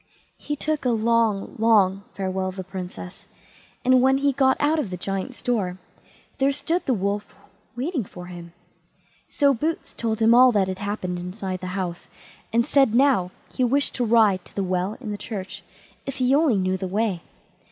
He 0.39 0.55
took 0.55 0.83
a 0.83 0.89
long, 0.89 1.53
long 1.59 2.05
farewell 2.15 2.47
of 2.49 2.55
the 2.55 2.63
Princess, 2.63 3.27
and 3.85 4.01
when 4.01 4.17
he 4.17 4.31
got 4.31 4.57
out 4.59 4.79
of 4.79 4.89
the 4.89 4.97
Giant's 4.97 5.43
door, 5.43 5.77
there 6.39 6.51
stood 6.51 6.87
the 6.87 6.93
Wolf 6.95 7.35
waiting 7.75 8.03
for 8.03 8.25
him. 8.25 8.51
So 9.29 9.53
Boots 9.53 9.93
told 9.93 10.19
him 10.19 10.33
all 10.33 10.51
that 10.53 10.67
had 10.67 10.79
happened 10.79 11.19
inside 11.19 11.61
the 11.61 11.67
house, 11.77 12.07
and 12.51 12.65
said 12.65 12.95
now 12.95 13.29
he 13.53 13.63
wished 13.63 13.93
to 13.93 14.03
ride 14.03 14.43
to 14.45 14.55
the 14.55 14.63
well 14.63 14.97
in 14.99 15.11
the 15.11 15.19
church, 15.21 15.61
if 16.07 16.15
he 16.15 16.33
only 16.33 16.55
knew 16.57 16.77
the 16.77 16.87
way. 16.87 17.21